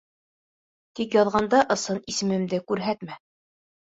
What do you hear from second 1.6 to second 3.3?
ысын исемемде күрһәтмә.